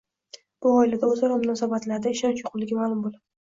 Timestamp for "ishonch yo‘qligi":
2.17-2.81